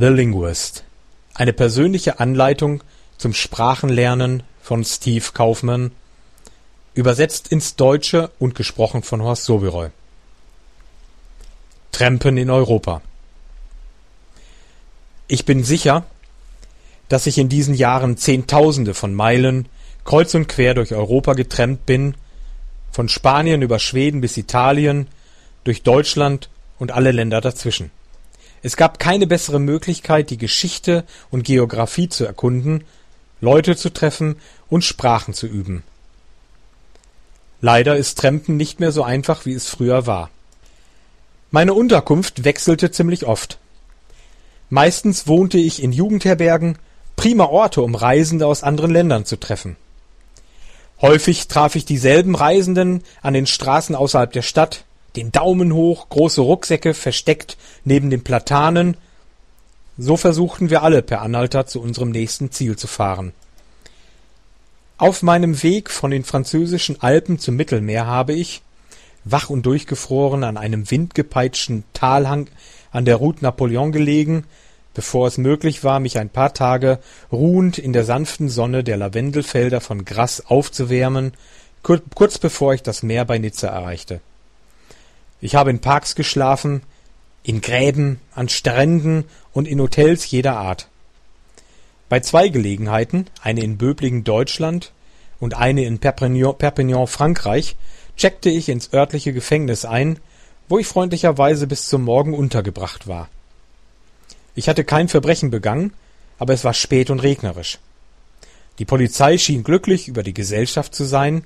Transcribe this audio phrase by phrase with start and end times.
[0.00, 0.84] The Linguist.
[1.34, 2.84] Eine persönliche Anleitung
[3.16, 5.90] zum Sprachenlernen von Steve Kaufmann.
[6.94, 9.88] Übersetzt ins Deutsche und gesprochen von Horst Soberoy.
[11.90, 13.02] Trampen in Europa.
[15.26, 16.06] Ich bin sicher,
[17.08, 19.66] dass ich in diesen Jahren Zehntausende von Meilen
[20.04, 22.14] kreuz und quer durch Europa getrennt bin,
[22.92, 25.08] von Spanien über Schweden bis Italien,
[25.64, 27.90] durch Deutschland und alle Länder dazwischen.
[28.62, 32.84] Es gab keine bessere Möglichkeit, die Geschichte und Geographie zu erkunden,
[33.40, 34.36] Leute zu treffen
[34.68, 35.82] und Sprachen zu üben.
[37.60, 40.30] Leider ist Trampen nicht mehr so einfach, wie es früher war.
[41.50, 43.58] Meine Unterkunft wechselte ziemlich oft.
[44.70, 46.78] Meistens wohnte ich in Jugendherbergen,
[47.16, 49.76] prima Orte, um Reisende aus anderen Ländern zu treffen.
[51.00, 54.84] Häufig traf ich dieselben Reisenden an den Straßen außerhalb der Stadt,
[55.18, 58.96] den Daumen hoch, große Rucksäcke versteckt neben den Platanen.
[59.98, 63.32] So versuchten wir alle per Anhalter zu unserem nächsten Ziel zu fahren.
[64.96, 68.62] Auf meinem Weg von den französischen Alpen zum Mittelmeer habe ich,
[69.24, 72.48] wach und durchgefroren, an einem windgepeitschten Talhang
[72.92, 74.44] an der Route Napoleon gelegen,
[74.94, 77.00] bevor es möglich war, mich ein paar Tage
[77.32, 81.32] ruhend in der sanften Sonne der Lavendelfelder von Grasse aufzuwärmen,
[81.82, 84.20] kurz bevor ich das Meer bei Nizza erreichte.
[85.40, 86.82] Ich habe in Parks geschlafen,
[87.42, 90.88] in Gräben, an Stränden und in Hotels jeder Art.
[92.08, 94.92] Bei zwei Gelegenheiten, eine in Böblingen Deutschland
[95.40, 97.76] und eine in Perpignan Frankreich,
[98.16, 100.18] checkte ich ins örtliche Gefängnis ein,
[100.68, 103.28] wo ich freundlicherweise bis zum Morgen untergebracht war.
[104.54, 105.92] Ich hatte kein Verbrechen begangen,
[106.38, 107.78] aber es war spät und regnerisch.
[108.78, 111.44] Die Polizei schien glücklich über die Gesellschaft zu sein,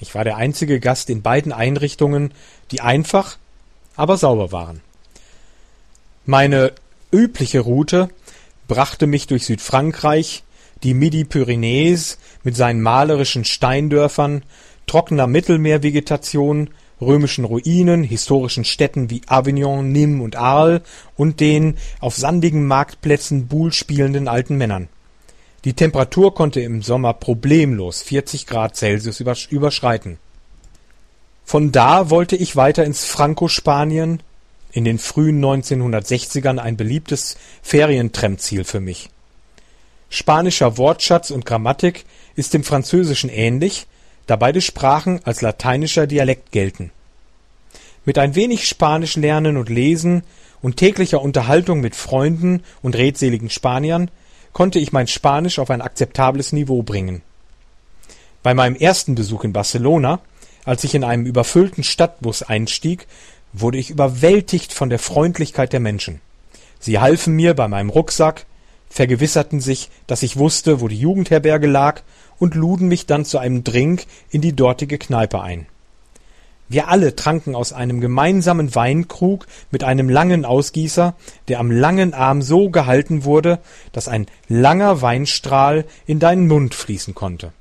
[0.00, 2.32] ich war der einzige Gast in beiden Einrichtungen,
[2.70, 3.36] die einfach,
[3.96, 4.80] aber sauber waren.
[6.24, 6.72] Meine
[7.12, 8.08] übliche Route
[8.66, 10.42] brachte mich durch Südfrankreich,
[10.82, 14.44] die Midi-Pyrenäes mit seinen malerischen Steindörfern,
[14.86, 16.70] trockener Mittelmeervegetation,
[17.00, 20.82] römischen Ruinen, historischen Städten wie Avignon, Nîmes und Arles
[21.16, 24.88] und den auf sandigen Marktplätzen Boule spielenden alten Männern.
[25.64, 30.18] Die Temperatur konnte im Sommer problemlos 40 Grad Celsius überschreiten.
[31.44, 34.22] Von da wollte ich weiter ins Franco-Spanien,
[34.72, 39.10] in den frühen 1960ern ein beliebtes Ferientramziel für mich.
[40.08, 42.04] Spanischer Wortschatz und Grammatik
[42.36, 43.86] ist dem Französischen ähnlich,
[44.26, 46.90] da beide Sprachen als lateinischer Dialekt gelten.
[48.04, 50.22] Mit ein wenig Spanisch lernen und lesen
[50.62, 54.10] und täglicher Unterhaltung mit Freunden und redseligen Spaniern
[54.52, 57.22] konnte ich mein Spanisch auf ein akzeptables Niveau bringen.
[58.42, 60.20] Bei meinem ersten Besuch in Barcelona,
[60.64, 63.06] als ich in einem überfüllten Stadtbus einstieg,
[63.52, 66.20] wurde ich überwältigt von der Freundlichkeit der Menschen.
[66.78, 68.46] Sie halfen mir bei meinem Rucksack,
[68.88, 72.02] vergewisserten sich, dass ich wusste, wo die Jugendherberge lag,
[72.38, 75.66] und luden mich dann zu einem Drink in die dortige Kneipe ein.
[76.70, 81.16] Wir alle tranken aus einem gemeinsamen Weinkrug mit einem langen Ausgießer,
[81.48, 83.58] der am langen Arm so gehalten wurde,
[83.90, 87.52] dass ein langer Weinstrahl in deinen Mund fließen konnte.